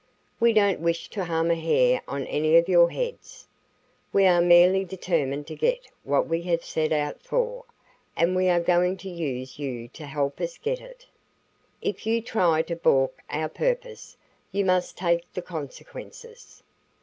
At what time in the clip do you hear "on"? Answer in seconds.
2.07-2.25